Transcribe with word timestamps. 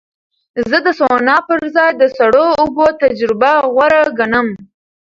زه 0.69 0.77
د 0.85 0.87
سونا 0.99 1.37
په 1.47 1.53
ځای 1.75 1.91
د 1.95 2.03
سړو 2.17 2.45
اوبو 2.61 2.85
تجربه 3.01 3.51
غوره 3.73 4.01
ګڼم. 4.19 4.47